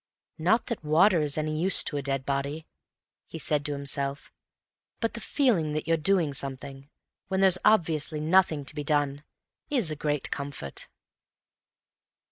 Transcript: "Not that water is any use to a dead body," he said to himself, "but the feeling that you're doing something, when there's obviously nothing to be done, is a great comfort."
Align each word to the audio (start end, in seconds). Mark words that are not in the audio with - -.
"Not 0.39 0.65
that 0.65 0.83
water 0.83 1.21
is 1.21 1.37
any 1.37 1.61
use 1.61 1.83
to 1.83 1.95
a 1.95 2.01
dead 2.01 2.25
body," 2.25 2.65
he 3.27 3.37
said 3.37 3.63
to 3.67 3.73
himself, 3.73 4.31
"but 4.99 5.13
the 5.13 5.19
feeling 5.21 5.73
that 5.73 5.87
you're 5.87 5.95
doing 5.95 6.33
something, 6.33 6.89
when 7.27 7.39
there's 7.39 7.59
obviously 7.63 8.19
nothing 8.19 8.65
to 8.65 8.73
be 8.73 8.83
done, 8.83 9.23
is 9.69 9.91
a 9.91 9.95
great 9.95 10.31
comfort." 10.31 10.87